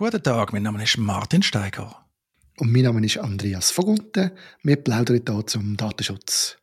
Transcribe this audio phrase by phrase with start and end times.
[0.00, 2.06] Guten Tag, mein Name ist Martin Steiger.
[2.56, 4.30] Und mein Name ist Andreas Vogunten.
[4.62, 6.56] Wir plaudern hier zum Datenschutz.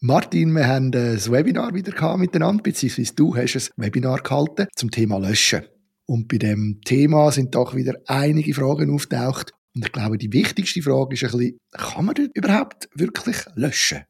[0.00, 5.18] Martin, wir haben ein Webinar wieder miteinander, beziehungsweise du hast ein Webinar gehalten zum Thema
[5.18, 5.62] Löschen.
[6.06, 9.52] Und bei dem Thema sind doch wieder einige Fragen auftaucht.
[9.76, 14.02] Und ich glaube, die wichtigste Frage ist ein bisschen, kann man das überhaupt wirklich löschen?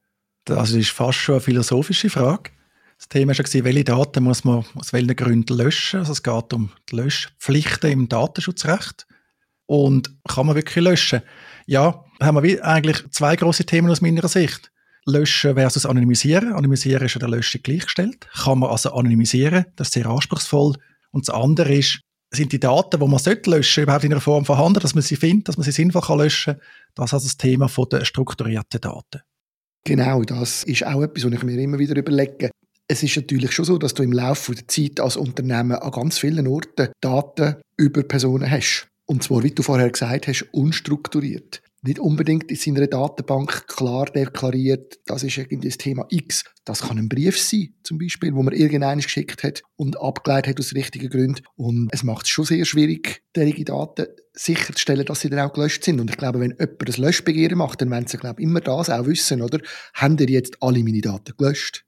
[0.46, 2.52] Das ist fast schon eine philosophische Frage.
[2.98, 6.00] Das Thema war ja, welche Daten muss man aus welchen Gründen löschen.
[6.00, 9.06] Also es geht um die Löschpflichten im Datenschutzrecht.
[9.66, 11.22] Und kann man wirklich löschen?
[11.66, 14.70] Ja, haben wir eigentlich zwei große Themen aus meiner Sicht.
[15.04, 16.52] Löschen versus Anonymisieren.
[16.52, 18.28] Anonymisieren ist ja der Löschung gleichgestellt.
[18.32, 20.74] Kann man also anonymisieren, das ist sehr anspruchsvoll.
[21.10, 22.00] Und das andere ist,
[22.32, 25.16] sind die Daten, die man sollte löschen, überhaupt in einer Form vorhanden, dass man sie
[25.16, 26.62] findet, dass man sie sinnvoll kann löschen kann.
[26.94, 29.22] Das ist also das Thema der strukturierten Daten.
[29.84, 32.50] Genau, das ist auch etwas, was ich mir immer wieder überlege.
[32.88, 36.18] Es ist natürlich schon so, dass du im Laufe der Zeit als Unternehmen an ganz
[36.18, 38.88] vielen Orten Daten über Personen hast.
[39.06, 41.62] Und zwar, wie du vorher gesagt hast, unstrukturiert.
[41.82, 46.42] Nicht unbedingt in seiner Datenbank klar deklariert, das ist irgendwie das Thema X.
[46.64, 50.60] Das kann ein Brief sein, zum Beispiel, wo man irgendeinen geschickt hat und abgeleitet hat
[50.60, 51.42] aus richtigen Gründen.
[51.54, 55.84] Und es macht es schon sehr schwierig, derige Daten sicherzustellen, dass sie dann auch gelöscht
[55.84, 56.00] sind.
[56.00, 58.90] Und ich glaube, wenn jemand ein Löschbegehren macht, dann werden sie, glaube ich, immer das
[58.90, 59.60] auch wissen, oder?
[59.94, 61.85] Haben die jetzt alle meine Daten gelöscht?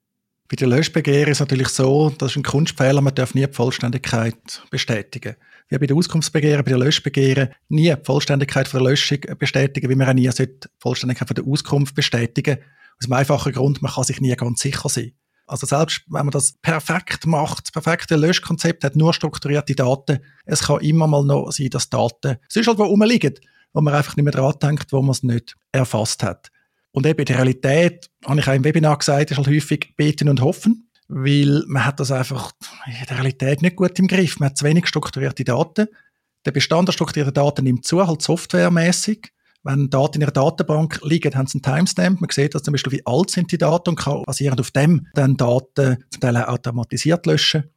[0.50, 3.52] Bei der Löschbegehren ist es natürlich so, das ist ein Kunstfehler, man darf nie die
[3.52, 5.36] Vollständigkeit bestätigen.
[5.68, 10.08] Wie bei der Auskunftsbegehren, bei der Löschbegehren nie die Vollständigkeit der Löschung bestätigen, wie man
[10.08, 12.56] auch nie die Vollständigkeit der Auskunft bestätigen
[12.98, 15.12] Aus dem einfachen Grund, man kann sich nie ganz sicher sein.
[15.46, 20.62] Also selbst wenn man das perfekt macht, das perfekte Löschkonzept hat nur strukturierte Daten, es
[20.62, 23.34] kann immer mal noch sein, dass Daten sonst halt wo rumliegen,
[23.74, 26.50] wo man einfach nicht mehr dran denkt, wo man es nicht erfasst hat.
[26.98, 30.40] Und eben die Realität, habe ich auch im Webinar gesagt, ist halt häufig beten und
[30.40, 32.50] hoffen, weil man hat das einfach
[32.86, 34.40] in der Realität nicht gut im Griff.
[34.40, 35.86] Man hat zu wenig strukturierte Daten.
[36.44, 39.30] Der Bestand der strukturierten Daten nimmt zu, halt softwaremäßig.
[39.62, 42.20] Wenn Daten in einer Datenbank liegen, haben sie einen Timestamp.
[42.20, 45.06] Man sieht, dass zum Beispiel, wie alt sind die Daten und kann basierend auf dem
[45.14, 47.70] dann Daten zum Teil automatisiert löschen.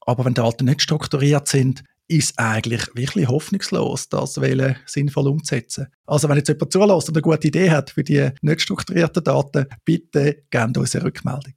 [0.00, 5.88] Aber wenn Daten nicht strukturiert sind, ist eigentlich wirklich hoffnungslos, das Wählen sinnvoll umzusetzen.
[6.06, 9.66] Also wenn jetzt jemand zulässt und eine gute Idee hat für die nicht strukturierten Daten,
[9.84, 11.54] bitte gebt uns eine Rückmeldung.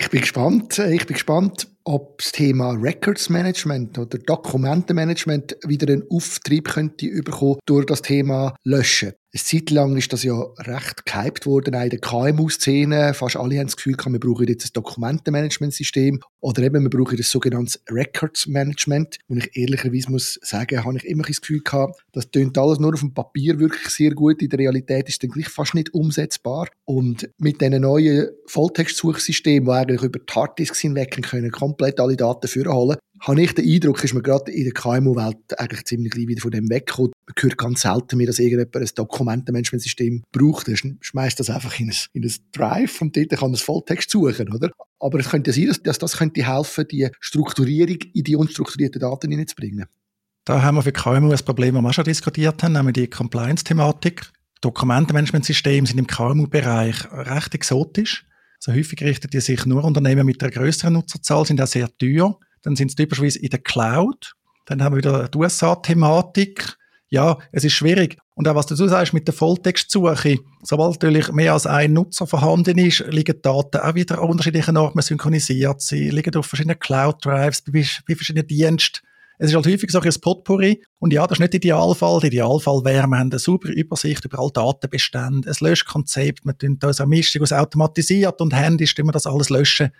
[0.00, 0.78] Ich bin gespannt.
[0.78, 7.58] Ich bin gespannt, ob das Thema Records Management oder Dokumentenmanagement wieder einen Auftrieb könnte bekommen
[7.66, 9.14] durch das Thema Löschen.
[9.30, 13.12] Eine Zeit lang ist das ja recht gehypt worden, in der KMU-Szene.
[13.12, 17.30] Fast alle haben das Gefühl, wir brauchen jetzt ein Dokumentenmanagementsystem oder eben wir brauchen das
[17.30, 19.18] sogenannte Records Management.
[19.28, 22.94] Und ich ehrlicherweise muss sagen, habe ich immer das Gefühl gehabt, das tönt alles nur
[22.94, 24.40] auf dem Papier wirklich sehr gut.
[24.40, 26.68] In der Realität ist es dann gleich fast nicht umsetzbar.
[26.86, 32.48] Und mit diesen neuen Volltextsuchsystemen, die eigentlich über die Harddisks hinweg können, komplett alle Daten
[32.48, 36.40] vorholen, habe ich den Eindruck, ist man gerade in der KMU-Welt eigentlich ziemlich gleich wieder
[36.40, 37.12] von dem weggekommen.
[37.26, 40.68] Man hört ganz selten mehr, dass irgendjemand ein Dokumentenmanagementsystem braucht.
[40.68, 44.10] Er schmeißt das einfach in ein, in ein Drive und dort kann man das Volltext
[44.10, 44.70] suchen, oder?
[45.00, 49.86] Aber es könnte sein, dass, das könnte helfen, die Strukturierung in die unstrukturierten Daten hineinzubringen.
[50.44, 54.30] Da haben wir für KMU ein Problem, das wir schon diskutiert haben, nämlich die Compliance-Thematik.
[54.60, 58.26] Dokumentenmanagementsysteme sind im KMU-Bereich recht exotisch.
[58.56, 62.38] Also häufig richten die sich nur Unternehmen mit einer größeren Nutzerzahl, sind auch sehr teuer.
[62.68, 64.34] Dann sind sie typischerweise in der Cloud.
[64.66, 66.76] Dann haben wir wieder die USA-Thematik.
[67.08, 68.18] Ja, es ist schwierig.
[68.34, 72.76] Und auch was du sagst mit der Volltextsuche, sobald natürlich mehr als ein Nutzer vorhanden
[72.76, 75.80] ist, liegen die Daten auch wieder an unterschiedlichen Orten synchronisiert.
[75.80, 78.98] Sie liegen auf verschiedenen Cloud-Drives, bei, bei verschiedenen Diensten.
[79.38, 80.84] Es ist halt häufig so ein Potpourri.
[80.98, 82.20] Und ja, das ist nicht der Idealfall.
[82.20, 86.78] Der Idealfall wäre, wir haben eine saubere Übersicht über alle Datenbestände, ein Löschkonzept, wir tun
[86.78, 89.90] da eine Mischung aus automatisiert und Handys, wir das alles löschen.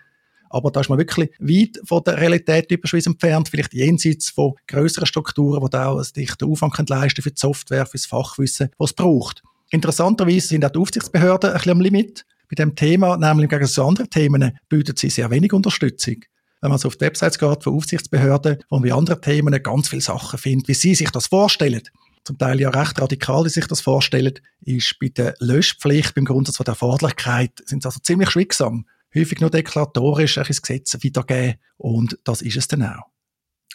[0.49, 5.05] Aber da ist man wirklich weit von der Realität überschweiß entfernt, vielleicht jenseits von größeren
[5.05, 8.91] Strukturen, die da auch einen dichten Aufwand leisten für die Software, für das Fachwissen, was
[8.91, 9.43] es braucht.
[9.71, 12.25] Interessanterweise sind auch die Aufsichtsbehörden ein bisschen am Limit.
[12.49, 16.15] Bei dem Thema, nämlich im Gegensatz zu anderen Themen, bieten sie sehr wenig Unterstützung.
[16.61, 19.87] Wenn man so auf die Websites geht von Aufsichtsbehörden, wo man bei anderen Themen ganz
[19.87, 21.83] viele Sachen findet, wie sie sich das vorstellen,
[22.25, 26.57] zum Teil ja recht radikal, wie sich das vorstellen, ist bei der Löschpflicht, beim Grundsatz
[26.57, 32.17] von der Erforderlichkeit, sind sie also ziemlich schweigsam häufig nur deklaratorisch ins Gesetz wiedergeben und
[32.23, 33.09] das ist es dann auch.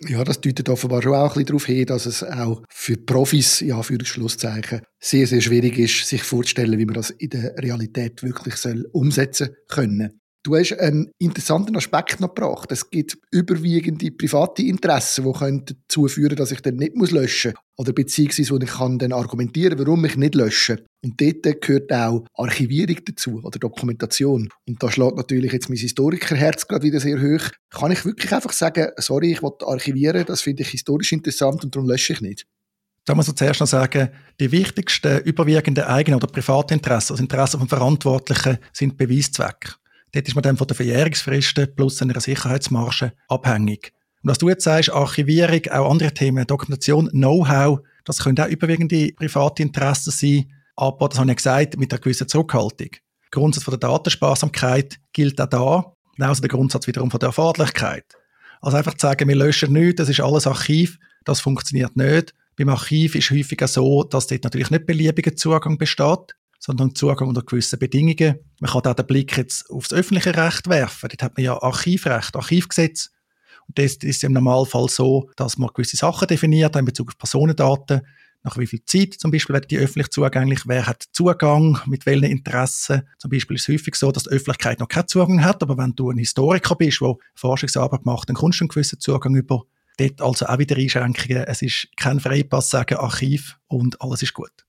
[0.01, 3.61] Ja, das deutet offenbar schon auch ein bisschen darauf hin, dass es auch für Profis,
[3.61, 8.23] ja, für Schlusszeichen, sehr, sehr schwierig ist, sich vorzustellen, wie man das in der Realität
[8.25, 10.21] wirklich soll umsetzen können.
[10.45, 12.71] Du hast einen interessanten Aspekt noch gebracht.
[12.71, 17.63] Es gibt überwiegende private Interessen, die dazu führen dass ich dann nicht löschen muss.
[17.79, 20.85] Oder beziehungsweise, wo ich kann dann argumentieren warum ich nicht lösche.
[21.03, 24.51] Und dort gehört auch Archivierung dazu oder Dokumentation.
[24.69, 27.49] Und da schlägt natürlich jetzt mein Historikerherz gerade wieder sehr hoch.
[27.71, 31.75] Kann ich wirklich einfach sagen, sorry, ich will archivieren, das finde ich historisch interessant und
[31.75, 32.47] darum lösche ich nicht?
[33.07, 37.61] Da muss man zuerst noch sagen, die wichtigsten überwiegenden eigenen oder privaten Interessen, also Interessen
[37.61, 39.79] von Verantwortlichen, sind Beweiszweck.
[40.15, 43.93] Dort ist man dann von den Verjährungsfristen plus einer Sicherheitsmarge abhängig.
[44.23, 49.13] Und was du jetzt sagst, Archivierung, auch andere Themen, Dokumentation, Know-how, das können auch überwiegende
[49.13, 52.91] private Interessen sein, aber, das habe ich gesagt, mit einer gewissen Zurückhaltung.
[52.91, 58.05] Der Grundsatz von der Datensparsamkeit gilt auch da, genauso der Grundsatz wiederum von der Erforderlichkeit.
[58.61, 62.35] Also einfach zu sagen, wir löschen nichts, das ist alles Archiv, das funktioniert nicht.
[62.57, 66.35] Beim Archiv ist häufiger so, dass dort natürlich nicht beliebiger Zugang besteht
[66.65, 68.39] sondern Zugang unter gewissen Bedingungen.
[68.59, 71.11] Man kann da den Blick jetzt aufs öffentliche Recht werfen.
[71.11, 73.11] Dort hat man ja Archivrecht, Archivgesetz.
[73.69, 78.01] Und das ist im Normalfall so, dass man gewisse Sachen definiert in Bezug auf Personendaten.
[78.45, 80.61] Nach wie viel Zeit zum Beispiel werden die öffentlich zugänglich?
[80.65, 81.81] Wer hat Zugang?
[81.85, 83.03] Mit welchen Interessen?
[83.19, 85.95] Zum Beispiel ist es häufig so, dass die Öffentlichkeit noch keinen Zugang hat, aber wenn
[85.95, 89.65] du ein Historiker bist, der Forschungsarbeit macht, dann kommst du einen gewissen Zugang über.
[89.99, 91.45] Dort also auch wieder Einschränkungen.
[91.45, 94.64] Es ist kein Freipass sagen Archiv und alles ist gut.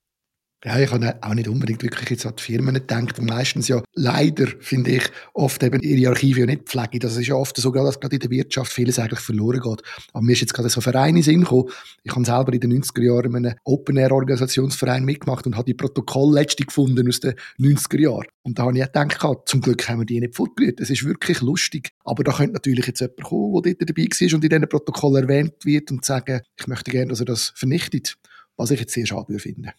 [0.63, 4.48] Ja, ich habe auch nicht unbedingt wirklich jetzt an die Firmen gedacht, meistens ja leider,
[4.60, 5.04] finde ich,
[5.36, 7.00] oft eben ihre Archive ja nicht pflegen.
[7.02, 9.84] Das ist ja oft so, dass gerade in der Wirtschaft vieles eigentlich verloren geht.
[10.12, 11.69] Aber mir ist jetzt gerade so ein Verein in Sinn gekommen.
[12.02, 16.42] Ich habe selber in den 90er Jahren in einem Open-Air-Organisationsverein mitgemacht und habe die Protokolle
[16.42, 18.25] letzte gefunden aus den 90er Jahren.
[18.42, 20.80] Und da habe ich auch gedacht, zum Glück haben wir die nicht fortgerührt.
[20.80, 21.92] Das ist wirklich lustig.
[22.06, 25.30] Aber da könnte natürlich jetzt jemand kommen, der dort dabei war und in diesen Protokollen
[25.30, 28.18] erwähnt wird und sagen, ich möchte gerne, dass er das vernichtet.
[28.58, 29.74] Was ich jetzt sehr schade finde.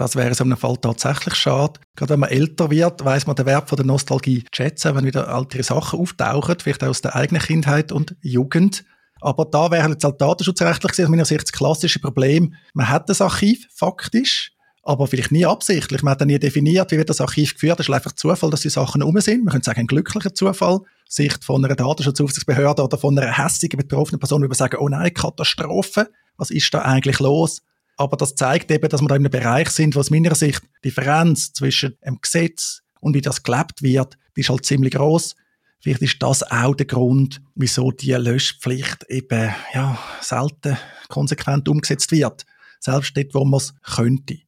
[0.00, 1.78] Das wäre in so einem Fall tatsächlich schade.
[1.94, 5.04] Gerade wenn man älter wird, weiß man den Wert von der Nostalgie zu schätzen, wenn
[5.04, 8.86] wieder ältere Sachen auftauchen, vielleicht aus der eigenen Kindheit und Jugend.
[9.20, 12.54] Aber da wäre jetzt halt datenschutzrechtlich aus meiner Sicht das klassische Problem.
[12.72, 14.52] Man hat das Archiv faktisch,
[14.82, 16.02] aber vielleicht nie absichtlich.
[16.02, 17.78] Man hat dann nie definiert, wie wird das Archiv geführt.
[17.78, 19.44] Es ist einfach Zufall, dass die Sachen um sind.
[19.44, 20.80] Man könnte sagen, ein glücklicher Zufall.
[21.10, 26.08] Sicht von einer Datenschutzaufsichtsbehörde oder von einer hässigen betroffenen Person, über sagen, oh nein, Katastrophe.
[26.38, 27.60] Was ist da eigentlich los?
[28.00, 30.62] Aber das zeigt eben, dass wir da in einem Bereich sind, wo aus meiner Sicht
[30.62, 35.36] die Differenz zwischen dem Gesetz und wie das gelebt wird, die ist halt ziemlich groß.
[35.80, 42.46] Vielleicht ist das auch der Grund, wieso die Löschpflicht eben ja, selten konsequent umgesetzt wird.
[42.78, 44.38] Selbst dort, wo man es könnte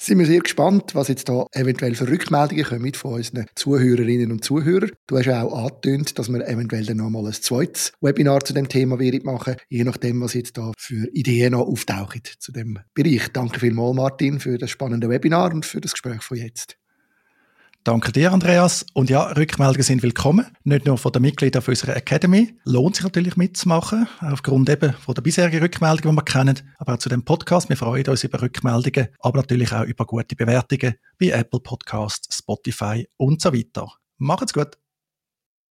[0.00, 4.44] sind wir sehr gespannt, was jetzt da eventuell für Rückmeldungen kommen von unseren Zuhörerinnen und
[4.44, 4.92] Zuhörern.
[5.06, 8.68] Du hast ja auch angetönt, dass wir eventuell dann nochmal ein zweites Webinar zu dem
[8.68, 13.28] Thema machen je nachdem, was jetzt da für Ideen noch auftauchen zu dem Bereich.
[13.32, 16.76] Danke vielmals, Martin, für das spannende Webinar und für das Gespräch von jetzt.
[17.84, 18.84] Danke dir, Andreas.
[18.92, 20.46] Und ja, Rückmeldungen sind willkommen.
[20.64, 22.54] Nicht nur von den Mitgliedern unserer Academy.
[22.64, 26.98] Lohnt sich natürlich mitzumachen, aufgrund eben von der bisherigen Rückmeldungen, die wir kennen, aber auch
[26.98, 27.68] zu dem Podcast.
[27.68, 33.08] Wir freuen uns über Rückmeldungen, aber natürlich auch über gute Bewertungen bei Apple Podcasts, Spotify
[33.16, 33.90] und so weiter.
[34.18, 34.76] Macht's gut!